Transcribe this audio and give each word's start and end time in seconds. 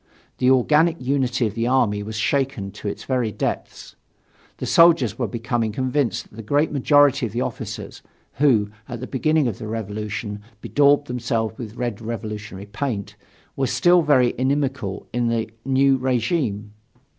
The 0.39 0.49
organic 0.49 0.99
unity 0.99 1.45
of 1.45 1.53
the 1.53 1.67
army 1.67 2.01
was 2.01 2.15
shaken 2.15 2.71
to 2.71 2.87
its 2.87 3.03
very 3.03 3.31
depths. 3.31 3.95
The 4.57 4.65
soldiers 4.65 5.19
were 5.19 5.27
becoming 5.27 5.71
convinced 5.71 6.27
that 6.31 6.35
the 6.37 6.41
great 6.41 6.71
majority 6.71 7.27
of 7.27 7.33
the 7.33 7.41
officers, 7.41 8.01
who, 8.39 8.71
at 8.89 8.99
the 8.99 9.05
beginning 9.05 9.47
of 9.47 9.59
the 9.59 9.67
revolution, 9.67 10.41
bedaubed 10.59 11.05
themselves 11.05 11.55
with 11.59 11.75
red 11.75 12.01
revolutionary 12.01 12.65
paint, 12.65 13.15
were 13.55 13.67
still 13.67 14.01
very 14.01 14.33
inimical 14.39 15.05
to 15.13 15.21
the 15.29 15.51
new 15.65 15.97
regime. 15.97 16.73